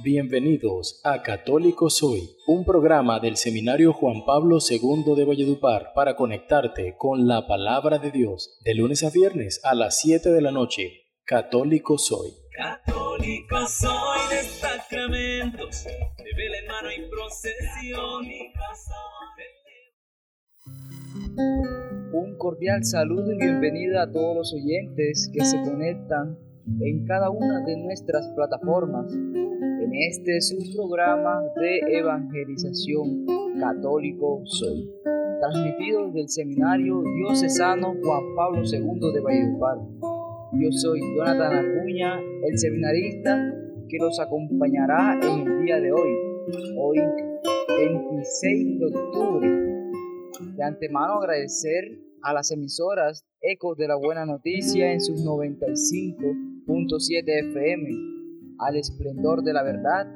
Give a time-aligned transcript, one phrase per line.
[0.00, 6.96] Bienvenidos a Católico Soy, un programa del Seminario Juan Pablo II de Valledupar para conectarte
[6.96, 11.10] con la palabra de Dios de lunes a viernes a las 7 de la noche.
[11.24, 12.30] Católico Soy.
[12.56, 18.26] Católico soy de sacramentos, de vela en mano y procesión.
[22.14, 26.38] Un cordial saludo y bienvenida a todos los oyentes que se conectan
[26.80, 29.12] en cada una de nuestras plataformas
[29.82, 33.26] en este es programa de evangelización
[33.58, 34.88] católico soy,
[35.40, 39.78] transmitido desde el Seminario Diocesano Juan Pablo II de Valledupar.
[40.52, 43.52] Yo soy Jonathan Acuña, el seminarista
[43.88, 46.10] que los acompañará en el día de hoy,
[46.78, 46.98] hoy
[47.68, 49.50] 26 de octubre.
[50.56, 58.11] De antemano agradecer a las emisoras Ecos de la Buena Noticia en sus 95.7 FM
[58.66, 60.06] al esplendor de la verdad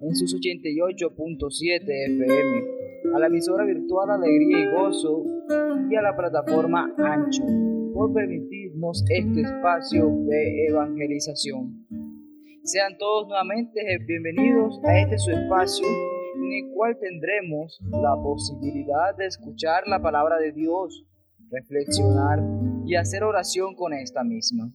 [0.00, 5.24] en sus 88.7 FM, a la emisora virtual Alegría y Gozo
[5.90, 7.44] y a la plataforma Ancho
[7.94, 11.86] por permitirnos este espacio de evangelización.
[12.62, 19.26] Sean todos nuevamente bienvenidos a este su espacio en el cual tendremos la posibilidad de
[19.26, 21.06] escuchar la palabra de Dios,
[21.50, 22.40] reflexionar
[22.84, 24.70] y hacer oración con esta misma.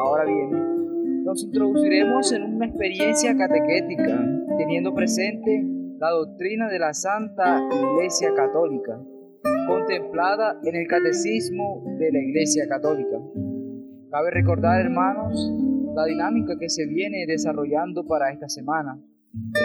[0.00, 0.81] Ahora bien,
[1.24, 4.18] nos introduciremos en una experiencia catequética,
[4.58, 5.64] teniendo presente
[5.98, 9.00] la doctrina de la Santa Iglesia Católica,
[9.66, 13.18] contemplada en el Catecismo de la Iglesia Católica.
[14.10, 15.50] Cabe recordar, hermanos,
[15.94, 19.00] la dinámica que se viene desarrollando para esta semana.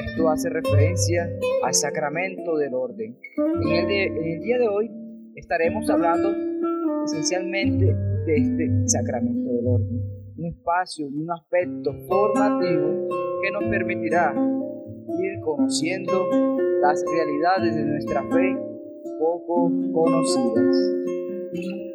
[0.05, 1.27] Esto hace referencia
[1.63, 3.17] al sacramento del orden.
[3.37, 4.91] En el, en el día de hoy
[5.35, 6.33] estaremos hablando
[7.03, 9.96] esencialmente de este sacramento del orden
[10.37, 13.07] un espacio y un aspecto formativo
[13.41, 16.27] que nos permitirá ir conociendo
[16.81, 18.57] las realidades de nuestra fe
[19.19, 21.86] poco conocidas.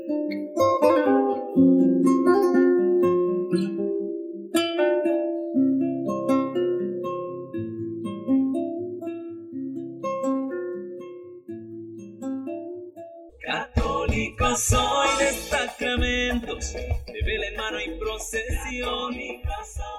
[18.34, 19.92] Y procesión.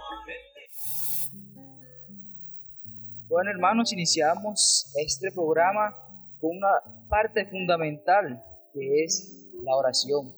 [3.28, 5.96] Bueno, hermanos, iniciamos este programa
[6.40, 8.44] con una parte fundamental
[8.74, 10.36] que es la oración.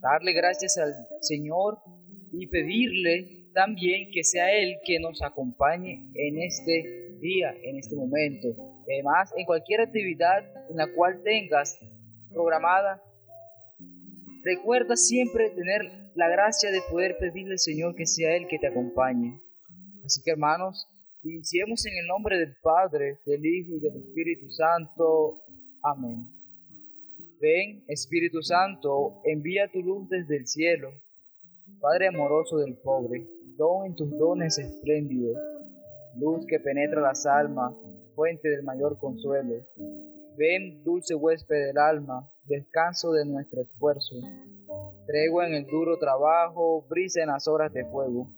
[0.00, 1.78] Darle gracias al Señor
[2.32, 8.48] y pedirle también que sea Él que nos acompañe en este día, en este momento.
[8.82, 11.78] Además, en cualquier actividad en la cual tengas
[12.30, 13.02] programada,
[14.42, 18.68] recuerda siempre tener la gracia de poder pedirle al Señor que sea Él que te
[18.68, 19.40] acompañe.
[20.04, 20.86] Así que hermanos,
[21.22, 25.42] iniciemos en el nombre del Padre, del Hijo y del Espíritu Santo.
[25.82, 26.28] Amén.
[27.40, 30.90] Ven, Espíritu Santo, envía tu luz desde el cielo.
[31.80, 33.26] Padre amoroso del pobre,
[33.56, 35.36] don en tus dones espléndidos,
[36.16, 37.74] luz que penetra las almas,
[38.14, 39.66] fuente del mayor consuelo.
[40.36, 44.16] Ven, dulce huésped del alma, descanso de nuestro esfuerzo
[45.06, 48.28] tregua en el duro trabajo, brisa en las horas de fuego,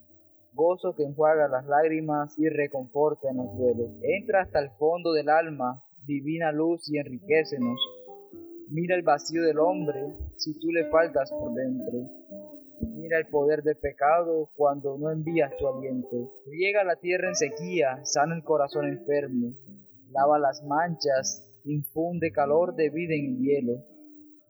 [0.52, 3.90] gozo que enjuaga las lágrimas y reconforta en los duelos.
[4.02, 7.78] Entra hasta el fondo del alma, divina luz y enriquecenos.
[8.68, 12.10] Mira el vacío del hombre si tú le faltas por dentro.
[12.96, 16.32] Mira el poder del pecado cuando no envías tu aliento.
[16.46, 19.54] Riega la tierra en sequía, sana el corazón enfermo.
[20.10, 23.84] Lava las manchas, infunde calor de vida en hielo.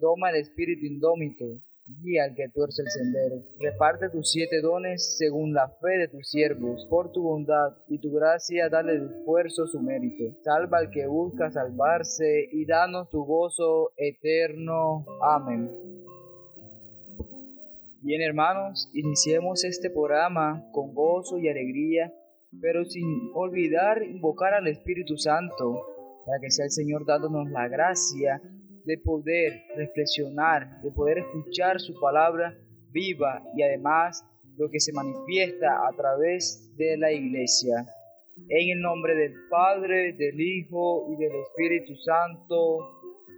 [0.00, 3.42] Toma el espíritu indómito, guía al que tuerce el sendero.
[3.60, 8.12] Reparte tus siete dones según la fe de tus siervos, por tu bondad y tu
[8.12, 10.36] gracia dale el esfuerzo su mérito.
[10.42, 15.04] Salva al que busca salvarse y danos tu gozo eterno.
[15.22, 15.70] Amén.
[18.02, 22.12] Bien hermanos, iniciemos este programa con gozo y alegría,
[22.60, 25.86] pero sin olvidar invocar al Espíritu Santo,
[26.24, 28.40] para que sea el Señor dándonos la gracia
[28.86, 32.56] de poder reflexionar, de poder escuchar su palabra
[32.92, 34.24] viva y además
[34.56, 37.84] lo que se manifiesta a través de la iglesia.
[38.48, 42.78] En el nombre del Padre, del Hijo y del Espíritu Santo.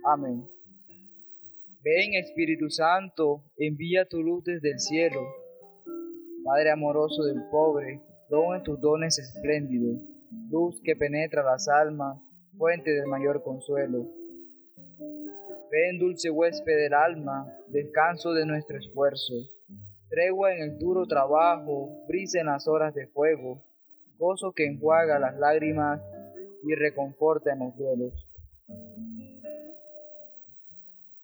[0.04, 0.46] Amén.
[1.82, 5.22] Ven Espíritu Santo, envía tu luz desde el cielo.
[6.44, 9.98] Padre amoroso del pobre, don en tus dones espléndidos,
[10.50, 12.18] luz que penetra las almas,
[12.58, 14.18] fuente del mayor consuelo
[15.70, 19.35] Ven, dulce huésped del alma, descanso de nuestro esfuerzo,
[20.09, 23.62] tregua en el duro trabajo, brisa en las horas de fuego,
[24.17, 26.00] gozo que enjuaga las lágrimas
[26.65, 28.15] y reconforta en los duelos.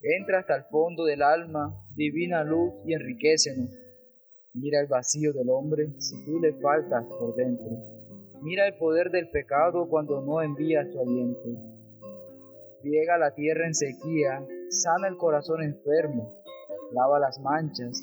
[0.02, 3.70] Entra hasta el fondo del alma, divina luz, y enriquecenos.
[4.52, 7.70] Mira el vacío del hombre si tú le faltas por dentro.
[8.42, 11.73] Mira el poder del pecado cuando no envía su aliento.
[12.84, 16.34] Riega la tierra en sequía, sana el corazón enfermo,
[16.92, 17.98] lava las manchas,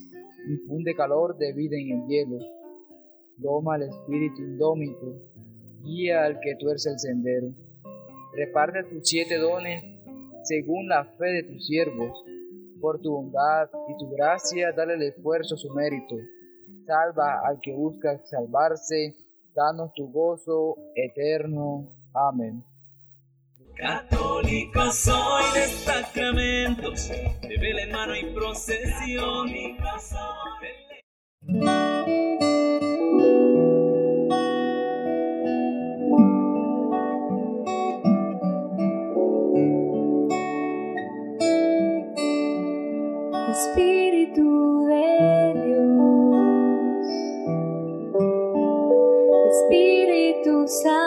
[0.49, 2.39] infunde calor de vida en el hielo,
[3.37, 5.21] doma al espíritu indómito,
[5.83, 7.53] guía al que tuerce el sendero.
[8.33, 9.83] Reparte tus siete dones
[10.41, 12.23] según la fe de tus siervos.
[12.79, 16.15] Por tu bondad y tu gracia, dale el esfuerzo su mérito.
[16.87, 19.15] Salva al que busca salvarse,
[19.53, 21.87] danos tu gozo eterno.
[22.13, 22.63] Amén.
[23.75, 29.49] Católico soy de sacramentos, de vela en mano y procesión.
[43.51, 47.07] Espíritu de Dios,
[49.51, 51.00] Espíritu Santo,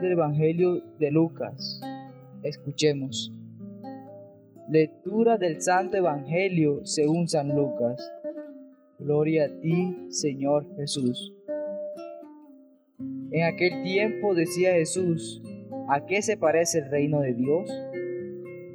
[0.00, 1.80] del Evangelio de Lucas.
[2.42, 3.32] Escuchemos.
[4.70, 8.00] Lectura del Santo Evangelio según San Lucas.
[8.98, 11.34] Gloria a ti, Señor Jesús.
[13.30, 15.42] En aquel tiempo decía Jesús,
[15.88, 17.70] ¿a qué se parece el reino de Dios?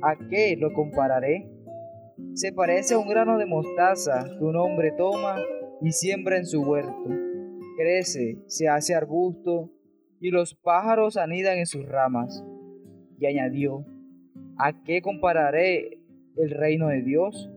[0.03, 1.49] ¿A qué lo compararé?
[2.33, 5.37] Se parece a un grano de mostaza que un hombre toma
[5.81, 7.09] y siembra en su huerto.
[7.77, 9.71] Crece, se hace arbusto
[10.19, 12.43] y los pájaros anidan en sus ramas.
[13.19, 13.85] Y añadió,
[14.57, 15.99] ¿a qué compararé
[16.37, 17.49] el reino de Dios?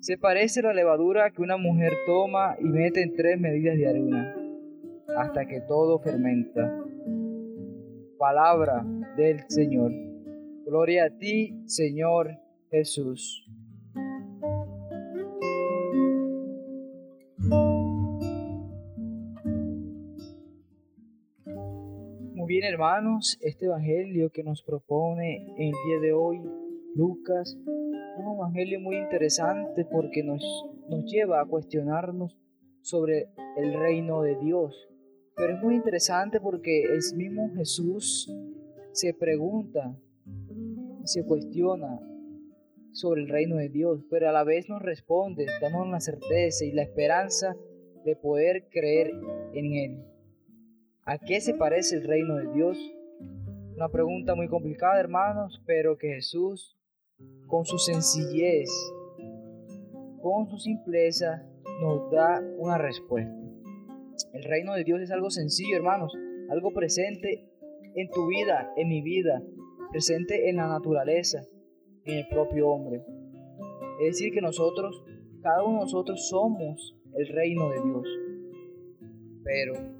[0.00, 4.34] Se parece la levadura que una mujer toma y mete en tres medidas de harina,
[5.16, 6.84] hasta que todo fermenta.
[8.18, 8.84] Palabra
[9.16, 9.92] del Señor.
[10.64, 12.38] Gloria a ti, Señor
[12.70, 13.49] Jesús.
[22.80, 26.40] Hermanos, este evangelio que nos propone el día de hoy
[26.94, 30.42] Lucas, un evangelio muy interesante porque nos,
[30.88, 32.38] nos lleva a cuestionarnos
[32.80, 34.88] sobre el reino de Dios.
[35.36, 38.34] Pero es muy interesante porque el mismo Jesús
[38.92, 39.94] se pregunta,
[41.04, 42.00] se cuestiona
[42.92, 46.72] sobre el reino de Dios, pero a la vez nos responde, dándonos la certeza y
[46.72, 47.54] la esperanza
[48.06, 49.12] de poder creer
[49.52, 50.19] en Él.
[51.10, 52.78] ¿A qué se parece el reino de Dios?
[53.74, 56.78] Una pregunta muy complicada, hermanos, pero que Jesús,
[57.48, 58.70] con su sencillez,
[60.22, 61.44] con su simpleza,
[61.80, 63.34] nos da una respuesta.
[64.34, 66.16] El reino de Dios es algo sencillo, hermanos,
[66.48, 67.50] algo presente
[67.96, 69.42] en tu vida, en mi vida,
[69.90, 71.40] presente en la naturaleza,
[72.04, 73.02] en el propio hombre.
[74.00, 75.02] Es decir, que nosotros,
[75.42, 78.06] cada uno de nosotros somos el reino de Dios.
[79.42, 79.99] Pero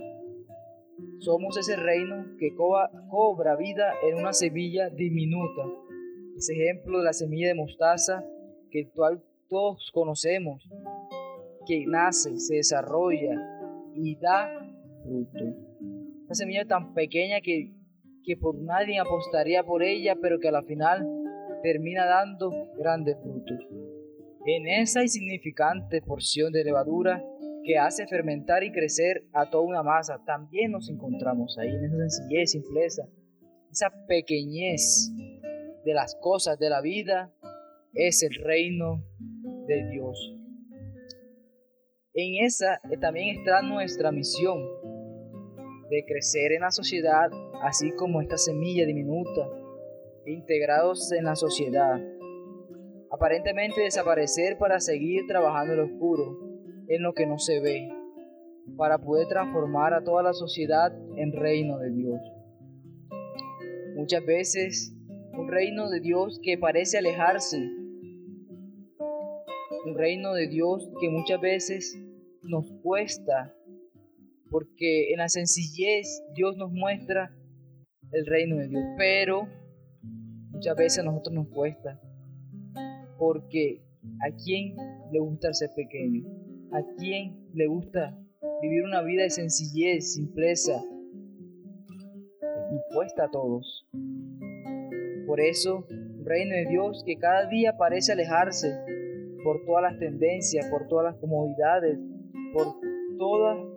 [1.21, 5.63] somos ese reino que cobra vida en una semilla diminuta.
[6.37, 8.25] Ese ejemplo de la semilla de mostaza
[8.71, 8.91] que
[9.49, 10.67] todos conocemos,
[11.67, 13.37] que nace, se desarrolla
[13.95, 14.49] y da
[15.03, 15.45] fruto.
[16.25, 17.75] Una semilla tan pequeña que,
[18.25, 21.07] que por nadie apostaría por ella, pero que a la final
[21.63, 23.59] termina dando grandes frutos.
[24.47, 27.23] En esa insignificante porción de levadura
[27.65, 32.09] que hace fermentar y crecer a toda una masa, también nos encontramos ahí, en esa
[32.09, 33.03] sencillez, simpleza,
[33.71, 35.11] esa pequeñez
[35.85, 37.33] de las cosas de la vida,
[37.93, 39.05] es el reino
[39.67, 40.37] de Dios.
[42.15, 44.59] En esa también está nuestra misión
[45.91, 47.31] de crecer en la sociedad,
[47.63, 49.49] así como esta semilla diminuta,
[50.27, 52.01] integrados en la sociedad.
[53.11, 56.50] Aparentemente desaparecer para seguir trabajando en lo oscuro,
[56.91, 57.89] en lo que no se ve,
[58.77, 62.21] para poder transformar a toda la sociedad en reino de Dios.
[63.95, 64.93] Muchas veces
[65.33, 67.59] un reino de Dios que parece alejarse,
[69.87, 71.97] un reino de Dios que muchas veces
[72.43, 73.55] nos cuesta,
[74.51, 77.33] porque en la sencillez Dios nos muestra
[78.11, 79.47] el reino de Dios, pero
[80.51, 82.01] muchas veces a nosotros nos cuesta,
[83.17, 83.85] porque
[84.23, 84.75] a quién
[85.13, 86.40] le gusta ser pequeño,
[86.73, 88.17] a quién le gusta
[88.63, 90.83] vivir una vida de sencillez, simpleza,
[92.71, 93.89] nos cuesta a todos.
[95.27, 95.87] Por eso,
[96.25, 98.69] reino de Dios que cada día parece alejarse
[99.43, 101.99] por todas las tendencias, por todas las comodidades,
[102.53, 102.67] por
[103.19, 103.69] todos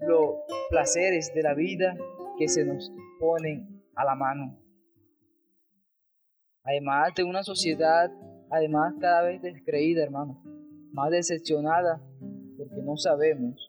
[0.00, 0.30] los
[0.70, 1.96] placeres de la vida
[2.38, 4.58] que se nos ponen a la mano.
[6.62, 8.10] Además de una sociedad,
[8.50, 10.42] además cada vez descreída, hermano,
[10.98, 12.02] más decepcionada,
[12.56, 13.68] porque no sabemos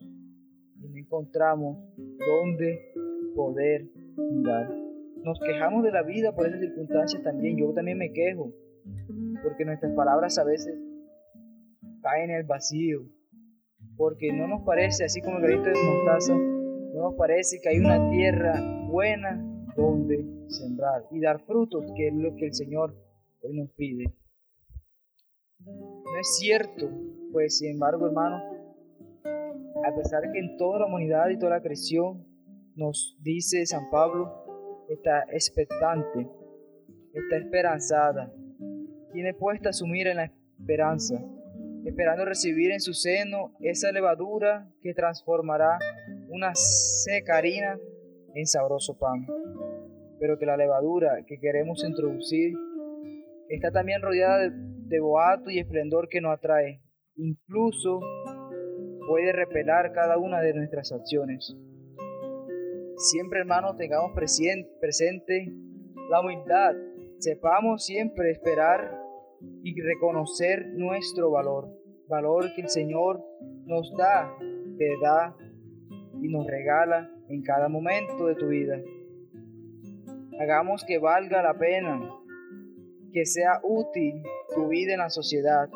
[0.81, 1.77] y no encontramos
[2.17, 2.91] dónde
[3.36, 4.69] poder mirar.
[5.24, 7.57] Nos quejamos de la vida por esas circunstancias también.
[7.57, 8.51] Yo también me quejo,
[9.43, 10.75] porque nuestras palabras a veces
[12.01, 13.01] caen en el vacío,
[13.95, 17.79] porque no nos parece, así como el granito de mostaza, no nos parece que hay
[17.79, 19.39] una tierra buena
[19.75, 22.95] donde sembrar y dar frutos, que es lo que el Señor
[23.43, 24.15] hoy nos pide.
[25.59, 26.89] No es cierto,
[27.31, 28.41] pues sin embargo, hermanos,
[29.24, 32.25] a pesar que en toda la humanidad y toda la creación
[32.75, 36.27] nos dice San Pablo, está expectante,
[37.13, 38.31] está esperanzada,
[39.13, 41.15] tiene puesta su mira en la esperanza,
[41.86, 45.79] esperando recibir en su seno esa levadura que transformará
[46.29, 47.77] una seca harina
[48.33, 49.25] en sabroso pan.
[50.19, 52.53] Pero que la levadura que queremos introducir
[53.48, 56.81] está también rodeada de de boato y esplendor que nos atrae.
[57.21, 57.99] Incluso
[59.05, 61.53] puede repelar cada una de nuestras acciones.
[62.95, 65.51] Siempre, hermanos, tengamos presente
[66.09, 66.75] la humildad.
[67.17, 68.97] Sepamos siempre esperar
[69.63, 71.67] y reconocer nuestro valor.
[72.07, 73.21] Valor que el Señor
[73.65, 74.33] nos da,
[74.77, 75.35] te da
[76.21, 78.79] y nos regala en cada momento de tu vida.
[80.39, 81.99] Hagamos que valga la pena,
[83.11, 84.23] que sea útil
[84.55, 85.69] tu vida en la sociedad,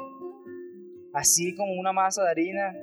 [1.13, 2.75] así como una masa de harina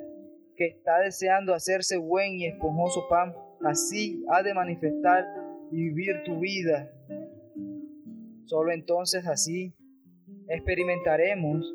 [0.55, 3.33] que está deseando hacerse buen y esponjoso pan,
[3.63, 5.25] así ha de manifestar
[5.71, 6.89] y vivir tu vida.
[8.45, 9.73] Solo entonces así
[10.47, 11.73] experimentaremos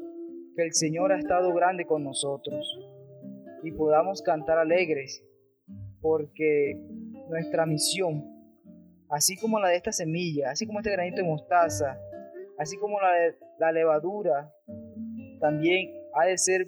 [0.56, 2.66] que el Señor ha estado grande con nosotros
[3.62, 5.22] y podamos cantar alegres
[6.00, 6.78] porque
[7.28, 8.24] nuestra misión,
[9.08, 11.98] así como la de esta semilla, así como este granito de mostaza,
[12.58, 13.12] así como la,
[13.58, 14.52] la levadura,
[15.40, 16.66] también ha de ser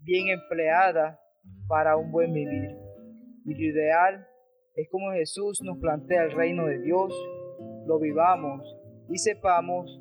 [0.00, 1.18] bien empleada
[1.68, 2.76] para un buen vivir.
[3.44, 4.26] Y lo ideal
[4.76, 7.12] es como Jesús nos plantea el reino de Dios,
[7.86, 8.76] lo vivamos
[9.08, 10.00] y sepamos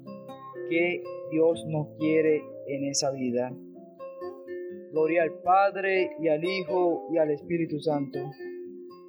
[0.70, 3.52] que Dios nos quiere en esa vida.
[4.92, 8.20] Gloria al Padre y al Hijo y al Espíritu Santo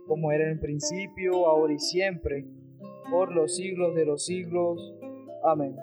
[0.06, 2.44] como era en el principio, ahora y siempre,
[3.10, 4.94] por los siglos de los siglos.
[5.42, 5.76] Amén.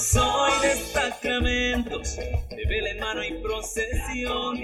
[0.00, 4.56] Soy de sacramentos, de vela en mano y procesión.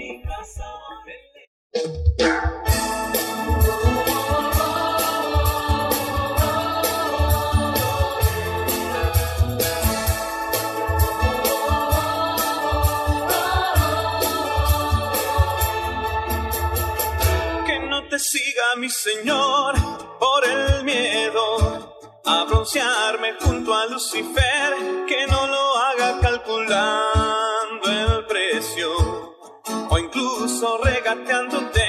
[18.19, 19.75] siga mi Señor
[20.19, 21.62] por el miedo
[22.25, 24.73] a broncearme junto a Lucifer,
[25.07, 28.89] que no lo haga calculando el precio
[29.89, 31.82] o incluso regateándote,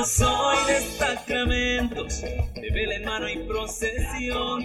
[0.00, 4.62] Católico soy de sacramentos, de vela en mano y procesión.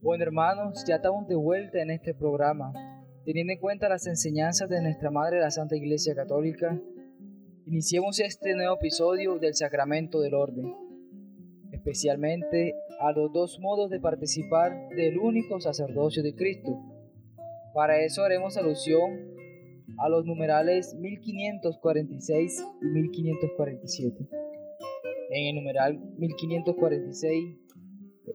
[0.00, 2.72] Bueno hermanos, ya estamos de vuelta en este programa.
[3.24, 6.76] Teniendo en cuenta las enseñanzas de nuestra Madre la Santa Iglesia Católica,
[7.66, 10.74] iniciemos este nuevo episodio del Sacramento del Orden,
[11.70, 16.76] especialmente a los dos modos de participar del único sacerdocio de Cristo.
[17.74, 19.29] Para eso haremos alusión
[20.00, 24.28] a los numerales 1546 y 1547.
[25.30, 27.58] En el numeral 1546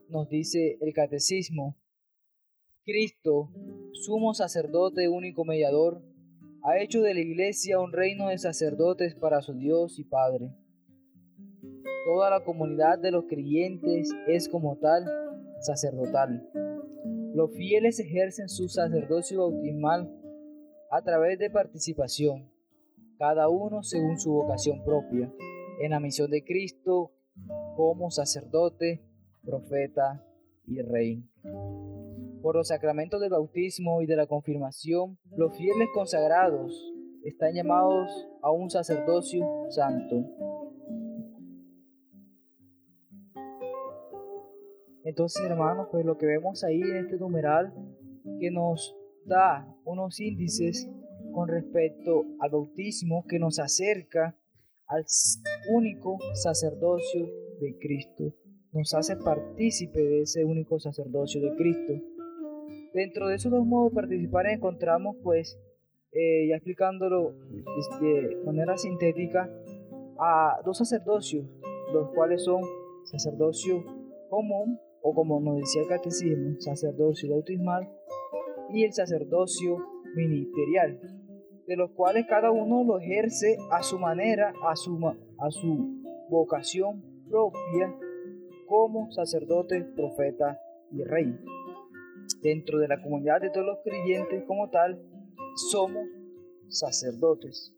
[0.09, 1.75] nos dice el catecismo,
[2.85, 3.49] Cristo,
[3.93, 6.03] sumo sacerdote único mediador,
[6.61, 10.51] ha hecho de la iglesia un reino de sacerdotes para su Dios y Padre.
[12.05, 15.05] Toda la comunidad de los creyentes es como tal
[15.61, 16.47] sacerdotal.
[17.33, 20.11] Los fieles ejercen su sacerdocio bautismal
[20.95, 22.49] a través de participación,
[23.19, 25.29] cada uno según su vocación propia,
[25.81, 27.11] en la misión de Cristo
[27.75, 29.03] como sacerdote,
[29.43, 30.25] profeta
[30.65, 31.29] y rey.
[32.41, 36.93] Por los sacramentos del bautismo y de la confirmación, los fieles consagrados
[37.25, 38.09] están llamados
[38.41, 40.23] a un sacerdocio santo.
[45.03, 47.73] Entonces, hermanos, pues lo que vemos ahí en este numeral
[48.39, 48.95] que nos
[49.25, 50.89] da unos índices
[51.33, 54.37] con respecto al bautismo que nos acerca
[54.87, 55.05] al
[55.73, 57.27] único sacerdocio
[57.59, 58.33] de Cristo.
[58.71, 61.93] Nos hace partícipe de ese único sacerdocio de Cristo.
[62.93, 65.59] Dentro de esos dos modos de participar encontramos, pues,
[66.11, 67.33] eh, ya explicándolo
[68.01, 69.49] de manera sintética,
[70.17, 71.45] a dos sacerdocios,
[71.93, 72.61] los cuales son
[73.03, 73.83] sacerdocio
[74.29, 77.89] común, o como nos decía el catecismo, sacerdocio bautismal,
[78.75, 79.77] y el sacerdocio
[80.15, 80.99] ministerial,
[81.65, 84.99] de los cuales cada uno lo ejerce a su manera, a su,
[85.39, 87.97] a su vocación propia
[88.67, 90.59] como sacerdote, profeta
[90.91, 91.39] y rey.
[92.41, 95.01] Dentro de la comunidad de todos los creyentes como tal,
[95.71, 96.05] somos
[96.67, 97.73] sacerdotes.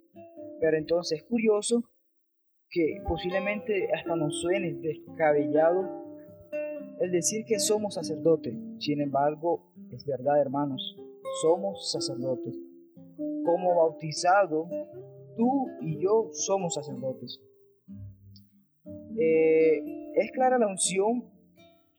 [0.60, 1.84] Pero entonces es curioso
[2.72, 6.07] que posiblemente hasta nos suene descabellado
[7.00, 8.56] el decir que somos sacerdotes.
[8.80, 10.96] Sin embargo, es verdad, hermanos,
[11.42, 12.56] somos sacerdotes.
[13.18, 14.68] Como bautizado,
[15.36, 17.42] tú y yo somos sacerdotes.
[19.20, 19.82] Eh,
[20.16, 21.24] es clara la unción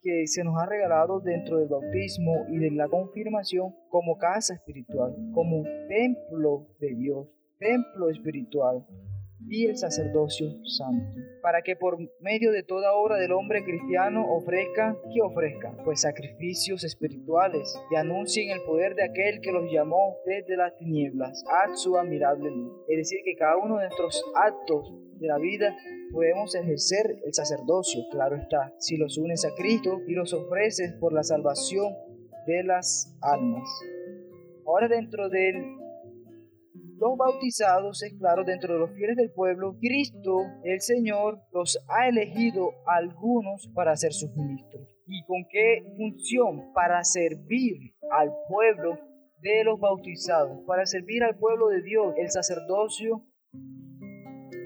[0.02, 5.14] que se nos ha regalado dentro del bautismo y de la confirmación como casa espiritual,
[5.34, 8.86] como templo de Dios, templo espiritual,
[9.50, 14.96] y el sacerdocio santo, para que por medio de toda obra del hombre cristiano ofrezca,
[15.12, 15.74] ¿qué ofrezca?
[15.84, 21.44] Pues sacrificios espirituales y anuncien el poder de aquel que los llamó desde las tinieblas
[21.48, 22.72] a su admirable luz.
[22.88, 25.76] Es decir, que cada uno de nuestros actos de la vida
[26.12, 31.12] podemos ejercer el sacerdocio, claro está, si los unes a Cristo y los ofreces por
[31.12, 31.94] la salvación
[32.46, 33.68] de las almas.
[34.66, 35.78] Ahora dentro del
[36.98, 42.08] los bautizados, es claro, dentro de los fieles del pueblo, Cristo, el Señor, los ha
[42.08, 44.88] elegido algunos para ser sus ministros.
[45.06, 46.72] ¿Y con qué función?
[46.74, 48.98] Para servir al pueblo
[49.40, 52.14] de los bautizados, para servir al pueblo de Dios.
[52.16, 53.24] El sacerdocio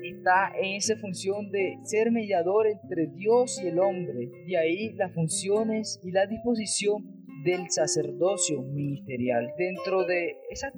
[0.03, 4.31] está en esa función de ser mediador entre Dios y el hombre.
[4.47, 9.53] De ahí las funciones y la disposición del sacerdocio ministerial.
[9.59, 10.73] Dentro de esa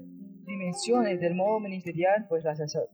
[0.64, 2.44] dimensiones del modo ministerial, pues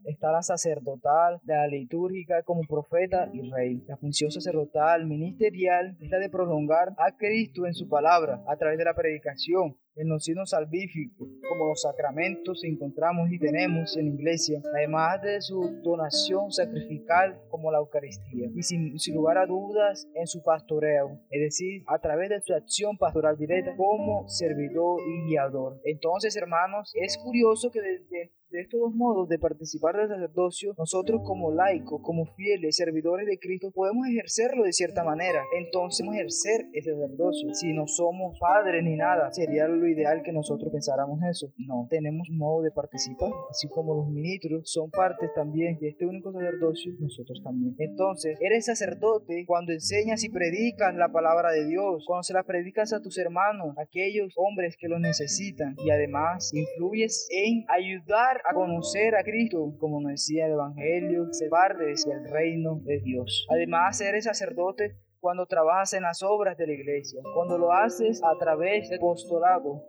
[0.04, 3.82] está la sacerdotal, la litúrgica como profeta y rey.
[3.86, 8.76] La función sacerdotal ministerial es la de prolongar a Cristo en su palabra a través
[8.76, 14.14] de la predicación, en los signos salvíficos, como los sacramentos encontramos y tenemos en la
[14.14, 20.26] iglesia, además de su donación sacrificial como la Eucaristía, y sin, lugar a dudas en
[20.26, 25.80] su pastoreo, es decir, a través de su acción pastoral directa como servidor y guiador.
[25.84, 31.20] Entonces, hermanos, es curioso que desde De estos dos modos de participar del sacerdocio, nosotros
[31.24, 35.44] como laicos, como fieles, servidores de Cristo, podemos ejercerlo de cierta manera.
[35.56, 37.54] Entonces, ejercer ese sacerdocio.
[37.54, 41.52] Si no somos padres ni nada, sería lo ideal que nosotros pensáramos eso.
[41.58, 43.30] No, tenemos modo de participar.
[43.50, 47.76] Así como los ministros son partes también de este único sacerdocio, nosotros también.
[47.78, 52.92] Entonces, eres sacerdote cuando enseñas y predicas la palabra de Dios, cuando se la predicas
[52.92, 59.14] a tus hermanos, aquellos hombres que lo necesitan, y además influyes en ayudar a conocer
[59.14, 63.46] a Cristo, como nos decía el Evangelio, ser partes del reino de Dios.
[63.50, 68.38] Además, eres sacerdote cuando trabajas en las obras de la iglesia, cuando lo haces a
[68.38, 69.84] través del apostolado,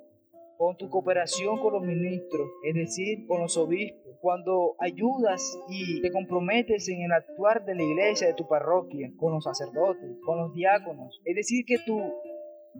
[0.58, 6.12] con tu cooperación con los ministros, es decir, con los obispos, cuando ayudas y te
[6.12, 10.54] comprometes en el actuar de la iglesia, de tu parroquia, con los sacerdotes, con los
[10.54, 12.00] diáconos, es decir, que tu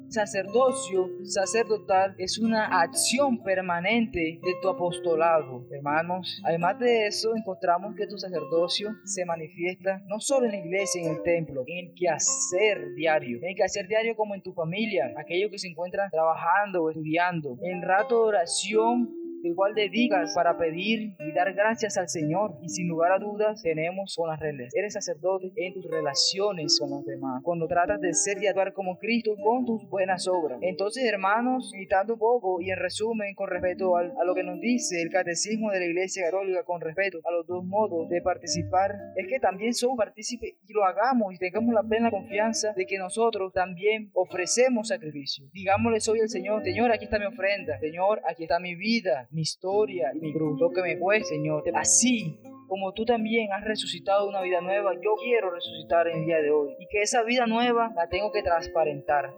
[0.10, 6.42] sacerdocio sacerdotal es una acción permanente de tu apostolado, hermanos.
[6.46, 11.16] Además de eso, encontramos que tu sacerdocio se manifiesta no solo en la iglesia, en
[11.16, 15.50] el templo, en el quehacer diario, en el quehacer diario como en tu familia, aquellos
[15.52, 21.32] que se encuentran trabajando o estudiando, en rato de oración igual dedicas para pedir y
[21.34, 22.58] dar gracias al Señor.
[22.62, 24.74] Y sin lugar a dudas, tenemos con las reglas.
[24.76, 27.42] Eres sacerdote en tus relaciones con los demás.
[27.44, 30.60] Cuando tratas de ser y actuar como Cristo con tus buenas obras.
[30.62, 34.60] Entonces, hermanos, meditando un poco y en resumen, con respecto a, a lo que nos
[34.60, 38.96] dice el catecismo de la Iglesia Católica, con respecto a los dos modos de participar,
[39.16, 42.98] es que también somos partícipes y lo hagamos y tengamos la plena confianza de que
[42.98, 45.46] nosotros también ofrecemos sacrificio.
[45.54, 47.80] Digámosle hoy al Señor, Señor, aquí está mi ofrenda.
[47.80, 51.64] Señor, aquí está mi vida mi historia y mi cruz, lo que me fue, Señor.
[51.74, 56.42] Así como tú también has resucitado una vida nueva, yo quiero resucitar en el día
[56.42, 56.76] de hoy.
[56.80, 59.34] Y que esa vida nueva la tengo que transparentar.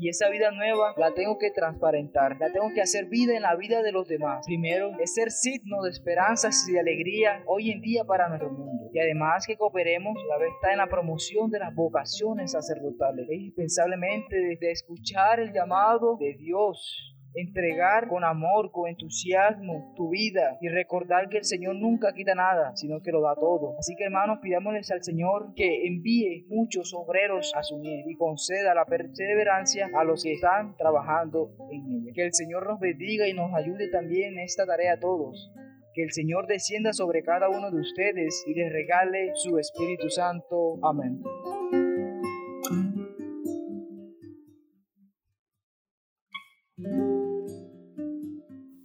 [0.00, 3.56] Y esa vida nueva la tengo que transparentar, la tengo que hacer vida en la
[3.56, 4.46] vida de los demás.
[4.46, 8.90] Primero, es ser signo de esperanzas y de alegría hoy en día para nuestro mundo.
[8.92, 13.26] Y además que cooperemos, la vez está en la promoción de las vocaciones sacerdotales.
[13.28, 20.58] Es indispensablemente de escuchar el llamado de Dios entregar con amor, con entusiasmo tu vida
[20.60, 23.76] y recordar que el Señor nunca quita nada, sino que lo da todo.
[23.78, 28.74] Así que hermanos, pidámosles al Señor que envíe muchos obreros a su miel y conceda
[28.74, 32.12] la perseverancia a los que están trabajando en ella.
[32.14, 35.52] Que el Señor nos bendiga y nos ayude también en esta tarea a todos.
[35.94, 40.78] Que el Señor descienda sobre cada uno de ustedes y les regale su Espíritu Santo.
[40.82, 41.22] Amén.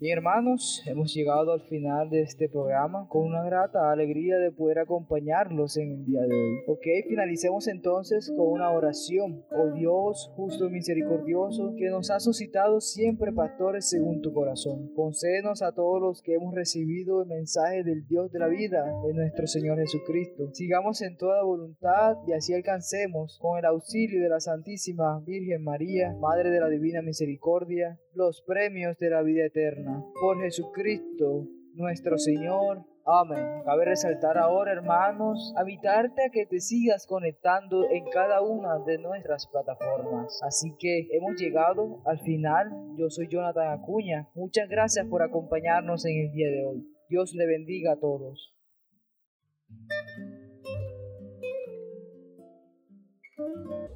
[0.04, 4.80] Bien hermanos, hemos llegado al final de este programa con una grata alegría de poder
[4.80, 6.58] acompañarlos en el día de hoy.
[6.68, 9.46] Ok, finalicemos entonces con una oración.
[9.50, 14.92] Oh Dios, justo y misericordioso, que nos ha suscitado siempre pastores según tu corazón.
[14.94, 19.14] Concédenos a todos los que hemos recibido el mensaje del Dios de la vida, de
[19.14, 20.50] nuestro Señor Jesucristo.
[20.52, 26.14] Sigamos en toda voluntad y así alcancemos, con el auxilio de la Santísima Virgen María,
[26.20, 30.04] Madre de la Divina Misericordia, los premios de la vida eterna.
[30.20, 32.86] Por Jesucristo, nuestro Señor.
[33.06, 33.64] Amén.
[33.66, 39.46] Cabe resaltar ahora, hermanos, invitarte a que te sigas conectando en cada una de nuestras
[39.48, 40.40] plataformas.
[40.42, 42.72] Así que hemos llegado al final.
[42.98, 44.30] Yo soy Jonathan Acuña.
[44.36, 46.88] Muchas gracias por acompañarnos en el día de hoy.
[47.10, 48.53] Dios le bendiga a todos.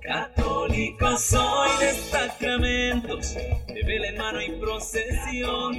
[0.01, 5.75] Católico soy de sacramentos, de vela mano y procesión.